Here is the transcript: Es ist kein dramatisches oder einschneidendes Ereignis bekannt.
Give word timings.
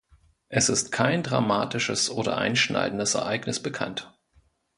Es 0.49 0.69
ist 0.69 0.91
kein 0.91 1.21
dramatisches 1.21 2.09
oder 2.09 2.35
einschneidendes 2.35 3.13
Ereignis 3.13 3.61
bekannt. 3.61 4.11